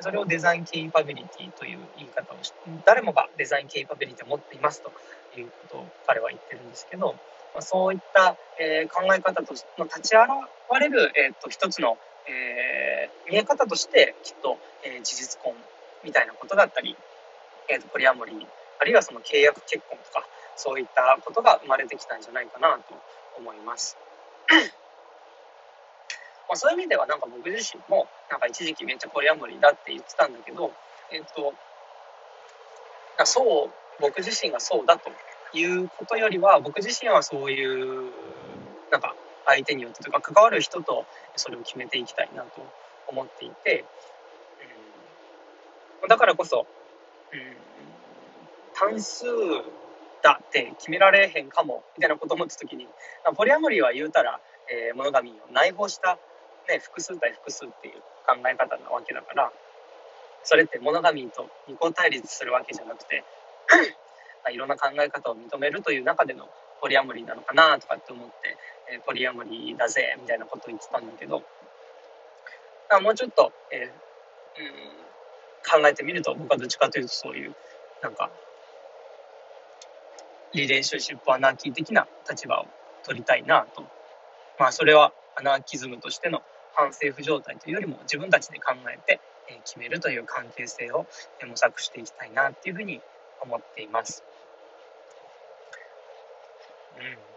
[0.00, 4.92] それをデザインケイパビリティという言い方をして誰もがデザインケイパビリティを持っていますと
[5.38, 7.14] いうことを彼は言ってるんですけど
[7.54, 10.28] まあ、そういった、えー、考え方との立ち現
[10.80, 15.54] れる、えーと、一つの、えー、見え方としてきっと、えー、事実婚
[16.04, 16.96] みたいなことだったり、
[17.68, 18.46] えーと、ポリアモリー
[18.80, 22.94] あるいはその契約結婚とかそういったことが生まれてきたんじゃないかなと
[23.36, 23.96] 思います。
[26.48, 30.72] まあ、そういう意味ではなんか僕自身もなんか一時期めっちゃポリアモリーだって言ってたんだけど、
[31.12, 31.54] えっ、と
[33.26, 35.10] そう僕自身がそうだと
[35.52, 38.10] いうことよりは僕自身はそういう
[38.90, 39.14] なんか
[39.46, 41.04] 相手によってとか関わる人と
[41.36, 42.64] それを決めていきたいなと
[43.08, 43.84] 思っていて、
[46.02, 46.66] うん、だからこそ、
[47.32, 47.40] うん、
[48.74, 49.24] 単数
[50.22, 52.86] だって決められへんかもみたいなこと思った時に
[53.36, 56.18] ポリアモリーは言うたら、えー、物神を内包した、
[56.68, 59.52] ね、複数対複数っていう考え方なわけだから
[60.44, 63.24] それって物神と二項対立するわけじゃなくて
[64.44, 66.48] まいろんな考え方を認めるという中での
[66.80, 68.56] ポリアモリーなのかなとかって思って、
[68.92, 71.42] えー、ポリアモリーだぜみたいなことを言ってたんだけど
[73.02, 77.54] もうちょっと、えー、うん、考えてみると僕はどっちかというとそういう
[78.02, 78.30] なんか
[80.54, 82.66] リレーションシップアナーキー的な立場を
[83.04, 83.82] 取りたいなと。
[84.58, 86.42] まあそれはアナーキズムとしての
[86.74, 89.20] 反政府状態というよりも自分たちで考えて
[89.64, 91.06] 決めるという関係性を
[91.46, 93.00] 模索していきたいなっていうふうに
[93.40, 94.24] 思っています。
[96.98, 97.28] うん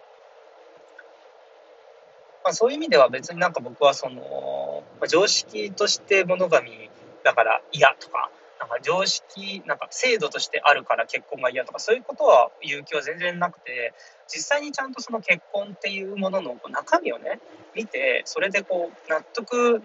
[2.44, 6.90] まあ、そういう意味では別になんか僕はその、まあ、常識として物神
[7.24, 13.94] だから嫌とかなんか常識なんか制度としてあるから結婚が嫌とかそういうことは言う気は全然なくて
[14.28, 17.40] 実際にちゃんとその結婚っていうものの中身をね
[17.76, 19.82] 見てそれでこう納得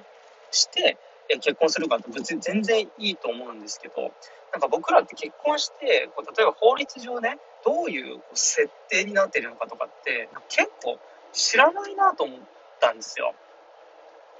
[0.50, 0.98] して
[1.40, 4.12] 結婚するかって全然いいと思うんですけど
[4.52, 10.98] なんか僕らって結婚してこう例えば法律上ねどういう設定になってるのかとかって結構
[11.32, 12.38] 知らないなと思っ
[12.78, 13.34] たんですよ。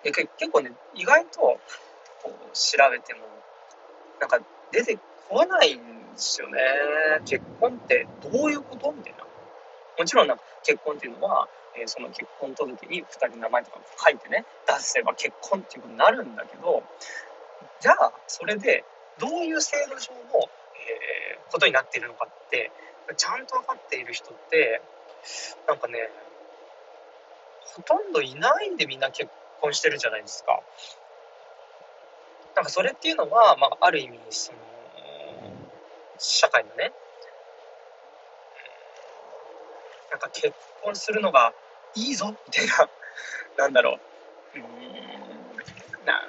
[0.04, 1.58] で結構ね意外とこ
[2.24, 3.20] う調べても
[4.20, 4.40] なんか
[4.72, 4.98] 出て
[5.28, 5.82] こないんで
[6.16, 6.58] すよね。
[7.24, 9.24] 結婚ってどういうことみたいな。
[9.98, 11.48] もちろんなんか結婚っていうのは
[11.78, 16.82] えー、その結婚届に2人名前とか書いてね出せば結婚っていうことになるんだけど
[17.80, 18.84] じゃあそれで
[19.20, 22.70] どういう制度上の、えー、ことになっているのかって
[23.16, 24.80] ちゃんと分かっている人って
[25.68, 26.10] なんかね
[27.76, 30.60] ほとんどいないんでみんな結婚してるじゃないですか。
[32.56, 34.58] なんかそれっていうのは、まあ、ある意味その
[36.18, 36.92] 社会のね
[40.10, 41.52] なんか結婚するのが
[41.94, 42.88] いいぞみたいな、
[43.58, 43.98] なんだろ
[44.54, 46.22] う、うんな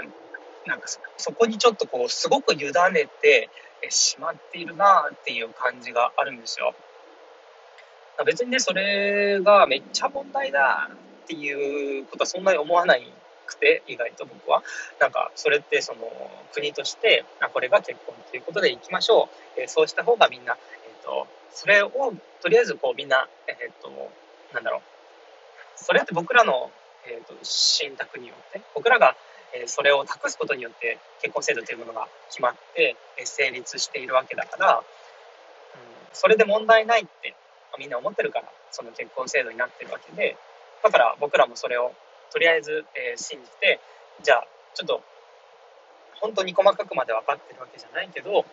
[0.66, 2.58] なんかそそこにちょっとこう、すごく委
[2.92, 3.50] ねて
[3.90, 6.76] しまっているなっていう感じがあるんですよ。
[8.26, 10.90] 別にね、それがめっちゃ問題だ
[11.24, 13.14] っていうことはそんなに思わない
[13.48, 14.64] くて、意外と僕は。
[15.00, 16.00] なんか、それってその
[16.54, 19.62] 国として、あこれが結婚ということでいきましょう。
[19.62, 21.92] えそうした方がみんな、えっ、ー、と、それを
[22.42, 23.90] とりあえずこうみんな、えっ、ー、と、
[24.54, 24.82] なんだろう、
[25.76, 26.72] それって僕らの、
[27.06, 29.16] えーと、信託によって僕らが、
[29.54, 34.84] え、それを託すことによって結婚制度というものが決まって、え、成立しているわけだから、うん、
[36.14, 37.34] それで問題ないって、
[37.80, 40.38] みんな思ってるからその結婚制度になってるわけで
[40.84, 41.94] だから僕らもそれを
[42.32, 43.80] とりあえず、えー、信じて
[44.22, 45.02] じゃあちょっと
[46.20, 48.46] 本当に細かくまで分かってるわけじゃないけど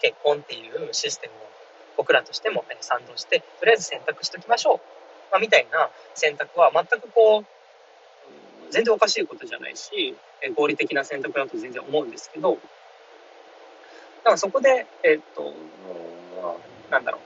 [0.00, 1.36] 結婚っていうシステムを
[1.96, 4.80] 僕らとしても賛同してとりあえず選択しときましょう。
[5.32, 7.44] まあ、みたいな選択は全くこう、
[8.70, 10.14] 全然おかしいことじゃないし、
[10.54, 12.58] 合理的な選択だと全然思うんですけど、だ
[14.24, 15.54] からそこで、えっと、
[16.90, 17.20] なんだろう、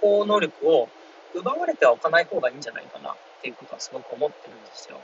[0.00, 0.88] 思考能力を
[1.34, 3.16] 奪われてはおかない方がいいんじゃないかな。
[3.40, 5.00] っていうことはすごく思ってるんですよ。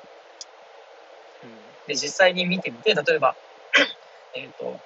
[1.43, 1.51] うん、
[1.89, 3.35] で、実際に見てみて、例えば、
[4.37, 4.79] えっと、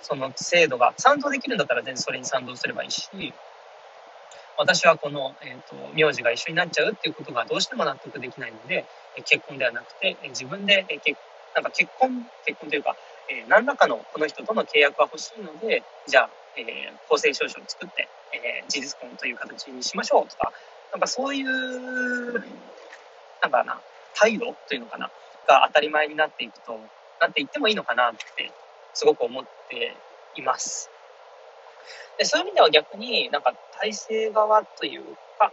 [0.00, 3.08] その制度が賛同できるんだったら全然それに賛同すればいいし、
[4.56, 8.86] 私はこの、えーと、名字が一緒になっちゃうっていうことがどうしても納得できないので、
[9.24, 11.18] 結婚ではなくて、自分で、結
[11.54, 12.96] なんか結婚、結婚というか、
[13.30, 20.52] えー、何らかのこの人との契約が欲しいので、じゃあ、え、公正証書を作って、えー、事実婚という形にしましょうとか、
[20.94, 22.32] なんかそういう、
[23.42, 23.80] なんかな、
[24.14, 25.10] 態度というのかな、
[25.46, 26.78] が当たり前になっていくと、
[27.20, 28.52] なっていってもいいのかなって、
[28.94, 29.96] すごく思って
[30.36, 30.90] います。
[32.16, 35.02] でそういう意味では逆になんか体制側という
[35.38, 35.52] か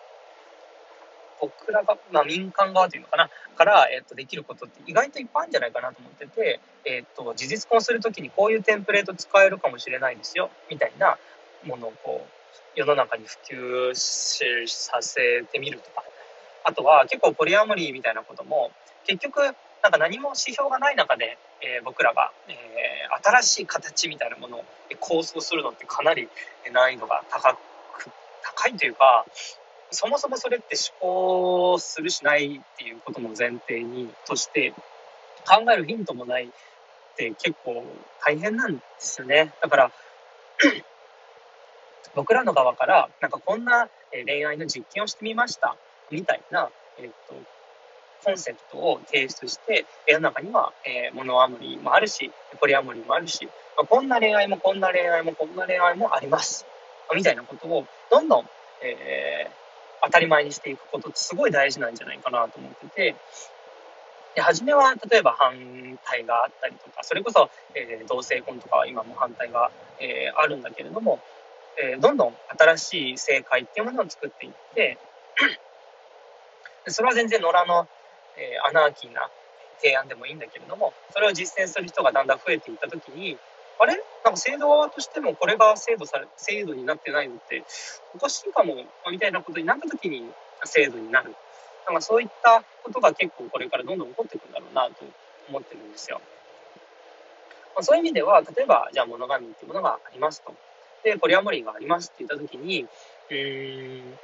[1.40, 11.18] 僕らが、まあ、民間側というのかなから、えっと、できることって意外といっぱいあるんじゃないかなと思ってて、えっと、事実婚するときにこういうテンプレート使えるかもしれないですよみたいな
[11.66, 12.41] ものをこう
[12.76, 13.38] 世の中に普
[13.94, 16.04] 及させてみるとか
[16.64, 18.72] あとは結構ポリアモリーみたいなことも
[19.06, 19.40] 結局
[19.84, 24.64] なんか何も指標がない中で、えー、僕らが、えー、新しい形みたいなものを
[25.00, 26.30] 構想するのってかなり
[26.72, 28.12] 難易度が高く
[28.44, 29.26] 高いというか
[29.90, 34.74] そもそもそれって思考するしないっていうことも前提にとして
[35.46, 36.48] 考えるヒントもないっ
[37.18, 37.84] て結構
[38.26, 39.54] 大変なんですよね。
[39.62, 39.92] だから
[42.16, 45.76] 僕らの側からなんかこんな恋愛の実験をしてみました
[46.12, 46.70] みたいな、
[47.00, 47.36] えっと、
[48.24, 53.46] コンセプトを提出して世の中には、えー、モノアモリーもあるしポリアモリーもあるし、
[53.78, 56.66] まあ、こんな恋愛もこんな恋愛もこんな恋愛もあります
[57.16, 58.46] みたいなことをどんどん、
[58.84, 59.52] えー、
[60.06, 63.16] 当たり前にしていくことってすごい大事なんじゃないかなと思ってて
[64.36, 65.54] で初めは例えば反
[66.06, 71.20] 対があったりとかそれこそ、えー、同性婚とかは今も反対が、えー、あるんだけれども、
[71.78, 74.98] えー、どんどん新しい正解っていうものを作っていって
[76.88, 77.88] それは全然野良の、
[78.38, 79.30] えアナーキーな
[79.82, 83.38] 提案でもいいんだけれどもそれを実践する人がだんだん増えていった時に
[83.80, 83.96] あれ？
[84.24, 87.64] なんか制度側としてもこれが制度され制度になってないのって
[88.16, 88.76] おかしいかも
[89.10, 90.24] みたいなことになった時に
[90.66, 91.34] 制度になる
[91.88, 95.06] なんかそういったことが結構これからどんどん起こっていくんだろうなと
[95.50, 96.22] 思ってるんですよ。
[97.76, 100.54] まあ、そういう意味では、例えば、じゃあ、モノガミっていうものがありますと。
[101.04, 102.86] で、ポリアモリーがありますって言ったときに、
[103.30, 104.20] うーん、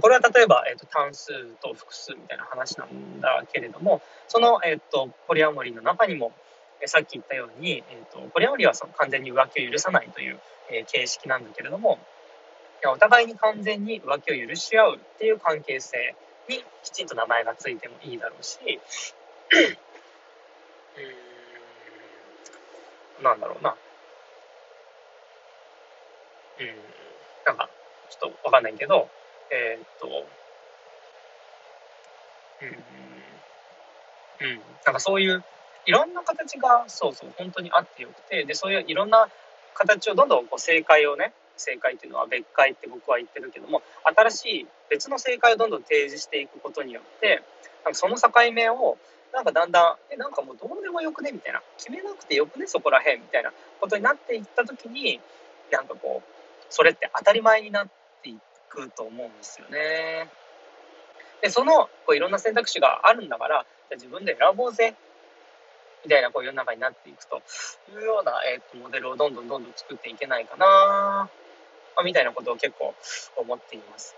[0.00, 6.32] これは例えば、えーと、単数と複数みたいな話なんだけれども、その、えーと、ポリアモリーの中にも、
[6.80, 10.40] えさっき言ったように、えーと、ポリアモリーはその完全に浮気を許さないという、
[10.70, 11.98] えー、形式なんだけれども、
[12.86, 16.14] お互いに完全に浮気を許し合うっていう関係性
[16.48, 18.58] にきちんと名前がついてもいいだろうし、
[23.18, 23.74] うん、なんだろうな。
[26.60, 26.66] うん、
[27.46, 27.68] なんか、
[28.10, 29.08] ちょっとわかんないけど、
[29.50, 30.26] えー、っと、
[34.40, 35.44] うん、うん、なんかそういう、
[35.86, 39.28] いろんな形が、そうそう、本当にあってよくて、で、そういういろんな
[39.74, 43.82] 形をどんどんこう正解をね、正解っていうのは別解って僕は言ってるけども
[44.16, 47.42] 新しい別の正解をどんどん提示していくことによって
[47.84, 48.96] なんかその境目を
[49.32, 51.60] なんかだんだんえなんかもうどうでもよくねみたいな。
[51.76, 55.20] 決めなくてよくねそこらへんみたいなことになっていった時に
[55.72, 56.43] なんかこう
[56.74, 57.88] それって当たり前になっ
[58.22, 60.28] ていくと思うんですよね。
[61.40, 64.96] でそのこういろんな選択肢があるんだからじゃ自分で選ぼうぜ
[66.02, 67.42] みたいなこう世の中になっていくと
[67.92, 71.30] いうような、えー、とモデルをどんどんどんどん作っていけないかな
[71.94, 72.92] まあ、みたいなことを結構
[73.36, 74.16] 思っています。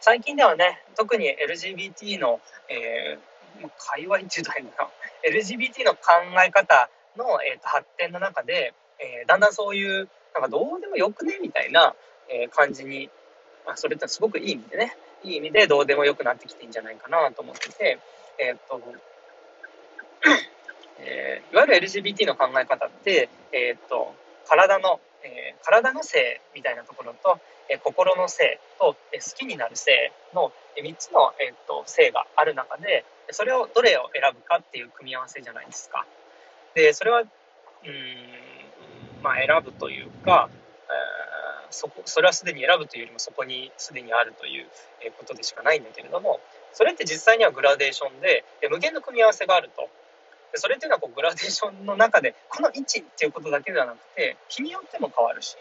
[0.00, 4.88] 最近ではね、特に LGBT の、えー、界隈って言うと変だな、
[5.28, 6.12] LGBT の考
[6.46, 11.38] え方の、えーと、発展の中で、えー、だんだんそういう、なんかどうでもよくね？
[11.40, 11.94] みたいな、
[12.28, 13.10] え、感じに、
[13.66, 17.98] まあ、それってすごくいい意味でね、いい意味でどうでもよくなってきてんじゃないかなと思ってて、
[18.38, 18.80] えっ、と、
[21.00, 24.14] えー、いわゆる LGBT の考え方って、えっ、と、
[24.46, 27.38] 体のえー、体の性みたいなところと、
[27.68, 36.06] え、心の性と、え、好きになる性の、え3つの、えーと、性がある中でそれをどれを選ぶかっていう組み合わせじゃないですか。
[36.74, 37.28] でそれはうん
[39.22, 44.66] まあ選ぶというか、えそこそれはすでに選ぶというよりもそこにすでにあるという
[45.18, 46.40] ことでしかないんだけれども
[46.72, 49.88] それって実際にはグラデーションで無限の組み合わせがあると。
[50.52, 55.56] でそれっていうのはこうグラデーションの中でこの位置っていうことだけではなくて日によっても変わるし、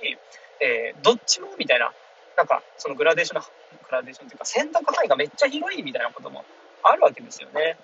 [0.62, 1.92] えー、どっちもみたいな
[2.38, 6.46] なんかそのグラデーションのグラデーションというか選択範囲がめっちゃ広いみたいなことも
[6.84, 7.78] あるわけですよね。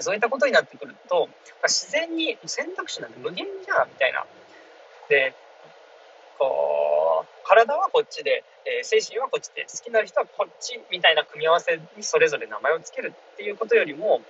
[0.00, 1.28] そういったことになってくると
[1.64, 4.24] 自然に選択肢なんて無限じゃんみたいな。
[5.10, 5.34] で
[6.38, 14.22] こう体はこっちで、えー、精神はこっちで好きな人はこっちみたいな組み合わせにそれぞれ名前を付けるっていうことよりも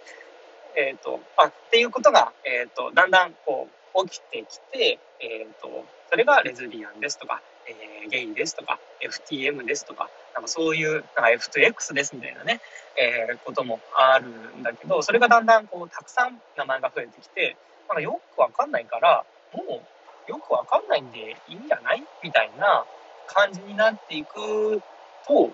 [0.76, 12.60] えーと、あっていうことが、えーと、だんだんこう起きてきて、えーと、それがレズビアンですとか、えー、ゲイですとか FTM ですとかなんかそういうなんか F2X ですみたいなね、
[12.96, 17.56] えー、こともあるんだけどそれがだんだんこうたくさん名前が増えてきて
[17.88, 19.82] なんかよくわかんないからもう
[20.28, 22.04] よくわかんないんでいいんじゃない？
[22.22, 22.84] みたいな
[23.26, 24.80] 感じになっていく
[25.26, 25.50] と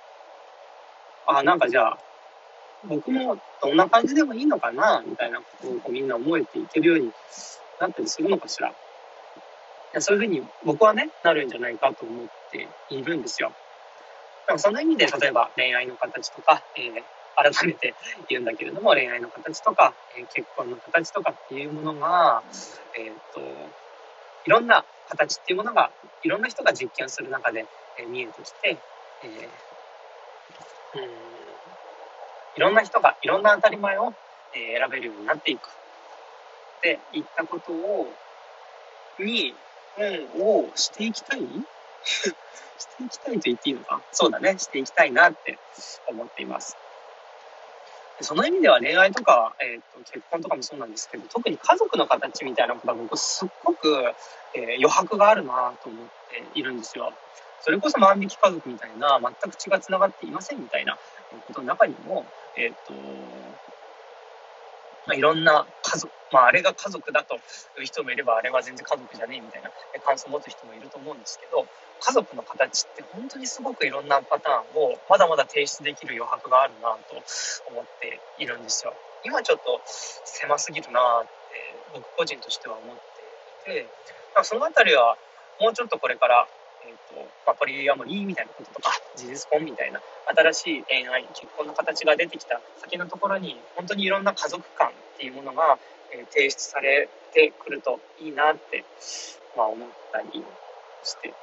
[1.27, 1.99] あなんかじゃあ
[2.89, 5.03] 僕もどんな感じでもいいのかな？
[5.07, 7.13] みたいなことをみんな思えていけるように
[7.81, 8.73] なったりするのかしら。
[9.99, 13.49] そういうふうに僕はね、なるんじゃないかと思っているんですよ。
[13.49, 13.55] だ
[14.49, 17.95] からその意味で、例えば恋愛の形とか、えー、改めて
[18.29, 22.43] 言うんだけれども、恋愛の形とか、えー、結婚の形とかっていうものが、
[22.95, 23.41] えっ、ー、と、
[24.47, 25.91] いろんな形っていうものが
[26.23, 27.67] いろんな人が実験する中で、
[27.99, 28.79] えー、見えてきて、
[29.23, 31.05] えー、ん
[32.57, 34.15] いろんな人がいろんな当たり前を、
[34.55, 35.69] えー、選べるようになっていく。
[35.69, 38.13] っていったことを
[39.19, 39.55] に、
[39.99, 41.41] うん、をしていきたい？
[42.05, 44.01] していきたいと言っていいのか？
[44.13, 44.59] そうだね。
[44.59, 45.59] していきたいなって
[46.07, 46.77] 思っています。
[48.21, 53.89] その意味では恋愛とか、えーと、結婚とかもそうなんですけど特に家族の形みたいなことは僕すっごく、
[54.55, 56.07] えー、余白があるなと思っ
[56.53, 57.13] ているんですよ。
[57.61, 60.97] それこそ万引き家族みたいな全く血が繋がっていませんみたいな
[61.47, 62.25] ことの中にも、
[62.57, 62.93] えっ、ー、と
[65.07, 67.37] まあ、いろんな家族、まあ、あれが家族だと
[67.79, 69.71] いう人もいれば、あれは全然家族じゃねえみたいな
[70.05, 71.65] 感想を持つ人もいると思うんですけど、
[72.01, 77.15] 家族の形って本当にすごくいろんなパターンをまだまだ提出できる余白があるなと
[77.71, 78.93] 思っているんですよ。
[79.25, 81.31] 今ちょっと狭すぎるなって
[81.95, 82.97] 僕個人としては思っ
[83.65, 83.87] ていて、
[84.43, 85.17] そのあたりは
[85.61, 86.47] もうちょっとこれから
[86.87, 95.79] えーとまあ、ポリアモリーみたいなこととか事実婚みたいな新しい恋愛結婚の形が出てきた先のところに本当にいろんな家族観っていうものが、
[96.13, 98.85] えー、提出されてくるといいなって、
[99.57, 100.45] まあ、思ったり
[101.03, 101.35] して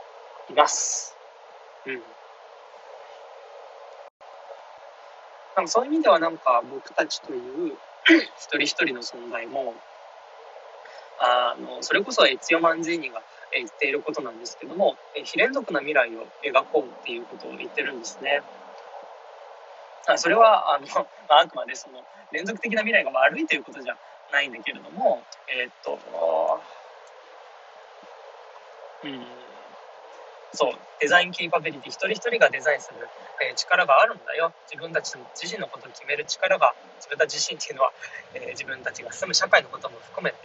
[0.50, 1.16] います。
[1.86, 2.02] うん。
[5.56, 7.74] なんかそういう意味ではなんか僕たちという
[8.38, 9.76] 一人一人の存在も
[11.20, 13.22] あのそれこそエツヨマンゼーニが
[13.56, 18.41] 言っていることなんですけども非連続な未来を描こうっていうことを言ってるんですね。
[20.18, 20.88] それはあの、
[21.30, 23.97] まあ、あくまでその連続的な未来が悪いということじゃ
[24.32, 25.99] ないんだけれどもえー、っと
[29.04, 29.26] うん
[30.54, 33.08] そうデザインキーパビリティ一人一人がデザインする、
[33.41, 37.91] えー、力があるんだよ自分たち自身のことを決める力が自分たち自身っていうのは、
[38.36, 40.38] えー、自分たちが住む社会のことも含めて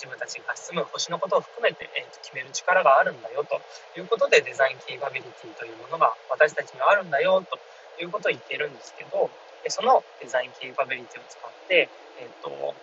[0.00, 3.60] 自分たちが住む星のことを含めて、えー、と決める力があるんだよと
[4.00, 7.60] いうことでデザインキーパビリティというものが私たちにはあるんだよと
[8.00, 9.28] いうことを言っているんですけど
[9.68, 12.74] そのデザインキーパビリティを使って、えーと、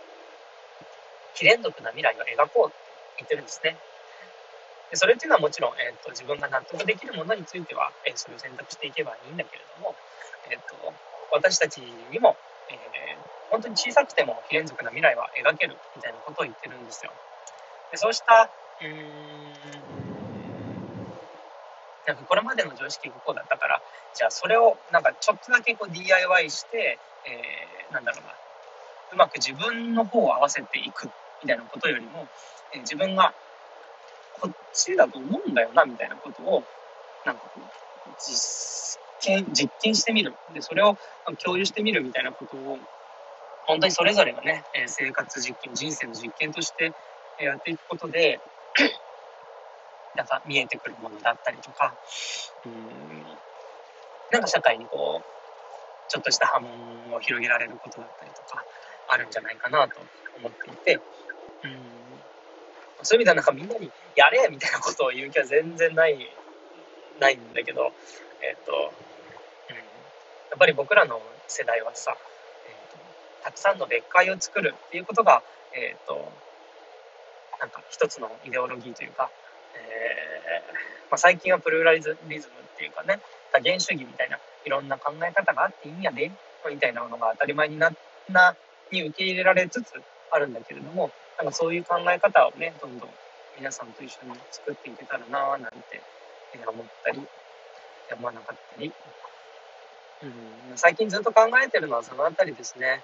[1.33, 2.77] 非連続な未来を描こうと
[3.17, 3.77] 言ってるんですね。
[4.91, 9.95] でそれっていうのはもちろん、えーと、自分が納得できるものについては、えー、それを選択していけばいいんだけれども、
[10.51, 10.93] えーと
[11.31, 12.37] 私たちにも
[12.69, 12.77] えー、
[13.51, 17.11] 本当に小さくても非連続な未来は描けるみたいなことを言ってるんですよ。
[17.91, 18.49] でそうした
[18.81, 20.17] うん
[22.07, 23.81] なんかこれまでの常識がこうだったから
[24.13, 28.31] じゃあそれをなんかちょっとだけこう DIY して、えー、なんだろうな
[29.13, 31.09] うまく自分の方を合わせていく
[31.43, 32.27] みたいなことよりも、
[32.73, 33.33] えー、自分が
[34.39, 36.63] こっちだと思うんだよなみたいなことを
[37.25, 38.86] なんかこう実
[39.27, 40.33] 験、実験してみる。
[40.53, 40.97] で、それを
[41.43, 42.79] 共有してみるみたいなことを、
[43.65, 46.93] 本当にそれぞれがね、生活実験、人生の実験として
[47.39, 48.39] やっていくことで、
[50.15, 51.93] なんか見えてくるものだったりとか、
[52.65, 52.71] うん、
[54.31, 58.63] なんか社会にこう、ちょっとした波紋を広げられることだったりとか、
[59.09, 59.95] あるんじゃないかなと
[60.39, 61.97] 思っていて、うん、
[63.03, 66.17] そういう意味ではなんかみんなにやれみたいなことを言う気は全然ない、
[67.19, 67.91] ないんだけど、
[68.41, 68.93] えっ、ー、と、
[70.55, 72.15] っぱり僕らの世代はさ、
[72.65, 72.97] えーと、
[73.43, 75.43] たくさんの別解を作るっていうことが、
[75.73, 76.31] え、ー、と、
[77.59, 79.29] なんか一つのイデオロギーというか、
[79.75, 82.17] えー、まあ、最近はプルーラリズムっ
[82.77, 83.19] ていうかね、
[83.51, 86.31] 多元主義みたいないろんな考え方があっていいんやで、
[86.69, 87.91] みたいなのが当たり前にな、
[88.29, 88.55] な、
[88.91, 89.93] に受け入れられつつ
[90.31, 93.09] あるんだけれども、なんかそういう考え方をね、どんどん
[93.57, 96.01] 皆さんと一緒に作っていけたらなぁなんて
[96.67, 97.21] 思ったり、
[98.11, 98.91] 思わなかったり
[100.23, 103.03] うん、最近ずっと考えてるのはそのあたりですね。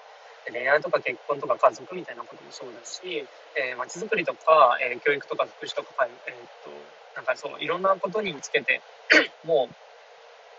[0.51, 6.72] 恋愛とか結婚とか家族みたいなこともそうだし、えー、街づくりとか、えー、教育とか福祉とか、えー、っと、
[7.16, 8.82] なんかそう、いろんなことにつけて、
[9.45, 9.76] もう、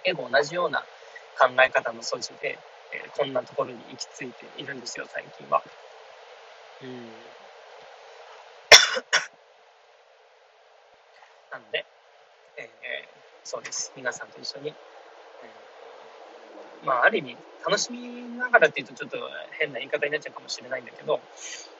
[0.05, 0.81] 結構同じような
[1.39, 2.59] 考え方の素地で、
[2.93, 5.63] えー、こんなところに行き着いているんですよ、最近は。
[6.83, 7.09] うん。
[11.51, 11.85] なので、
[12.57, 12.67] えー、
[13.45, 13.93] そうです。
[13.97, 14.75] 皆さんと一緒に、
[16.85, 17.99] まあ、ある意味、楽しみ
[18.37, 19.17] ながらっていうとちょっと
[19.59, 21.21] 変な言い方になっちゃうかもしれないんだけど、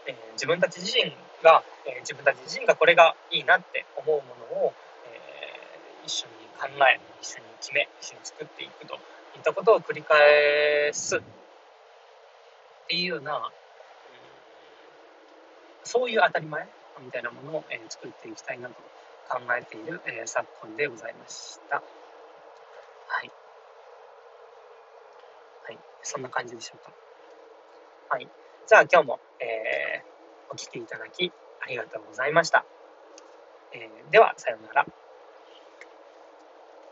[0.07, 4.23] えー、自分たち自身が、えー、自分たち自身がこれがいいなって思うも
[4.57, 4.73] のを、
[5.07, 9.01] えー、一緒に考え、一緒に決め、一緒に作っていくといっ
[9.43, 11.21] たことを繰り返すっ
[12.89, 13.43] ていうような、うん、
[15.85, 16.67] そういう当たり前
[17.05, 18.75] みたいなものを、えー、作っていきたいなと
[19.29, 21.77] 考えている、えー、昨今でございました。
[21.77, 21.83] は
[23.23, 23.44] い。
[26.05, 26.93] そんな感じでしょうか。
[28.11, 28.29] はい。
[28.67, 32.65] じゃあ今日も、えー、お聴きいただきありがとうございました。
[33.73, 34.87] えー、では、さようなら。